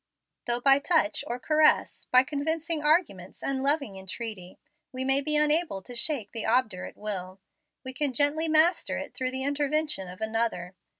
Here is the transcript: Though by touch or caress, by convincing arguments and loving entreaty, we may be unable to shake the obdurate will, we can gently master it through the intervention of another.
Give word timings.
Though 0.45 0.59
by 0.59 0.79
touch 0.79 1.23
or 1.27 1.37
caress, 1.39 2.05
by 2.05 2.23
convincing 2.23 2.81
arguments 2.81 3.43
and 3.43 3.61
loving 3.61 3.97
entreaty, 3.97 4.57
we 4.91 5.03
may 5.05 5.21
be 5.21 5.35
unable 5.37 5.83
to 5.83 5.93
shake 5.93 6.31
the 6.31 6.43
obdurate 6.43 6.97
will, 6.97 7.39
we 7.85 7.93
can 7.93 8.11
gently 8.11 8.47
master 8.47 8.97
it 8.97 9.13
through 9.13 9.29
the 9.29 9.43
intervention 9.43 10.07
of 10.09 10.19
another. 10.19 10.73